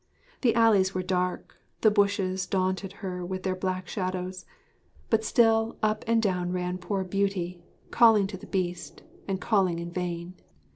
The 0.41 0.55
alleys 0.55 0.95
were 0.95 1.03
dark; 1.03 1.57
the 1.81 1.91
bushes 1.91 2.47
daunted 2.47 2.91
her 3.05 3.23
with 3.23 3.43
their 3.43 3.55
black 3.55 3.87
shadows; 3.87 4.47
but 5.11 5.23
still 5.23 5.77
up 5.83 6.03
and 6.07 6.19
down 6.23 6.51
ran 6.51 6.79
poor 6.79 7.03
Beauty, 7.03 7.61
calling 7.91 8.25
to 8.25 8.37
the 8.37 8.47
Beast, 8.47 9.03
and 9.27 9.39
calling 9.39 9.77
in 9.77 9.91
vain. 9.91 10.33